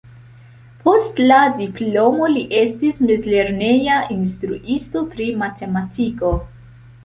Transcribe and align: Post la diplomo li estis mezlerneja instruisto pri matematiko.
Post 0.85 1.19
la 1.31 1.37
diplomo 1.59 2.31
li 2.37 2.43
estis 2.63 3.05
mezlerneja 3.11 4.01
instruisto 4.19 5.07
pri 5.15 5.33
matematiko. 5.47 6.37